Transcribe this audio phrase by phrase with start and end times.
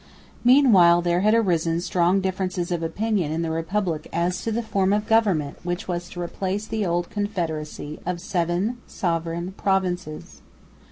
[0.43, 4.93] Meanwhile there had arisen strong differences of opinion in the Republic as to the form
[4.93, 10.41] of government which was to replace the old confederacy of seven sovereign provinces.